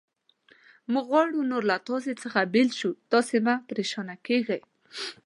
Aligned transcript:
موږ 0.91 1.05
غواړو 1.11 1.47
نور 1.51 1.63
له 1.71 1.77
تاسې 1.89 2.11
څخه 2.23 2.39
بېل 2.53 2.69
شو، 2.79 2.91
تاسې 3.11 3.35
مه 3.45 3.53
پرېشانه 3.69 4.15
کېږئ. 4.27 4.61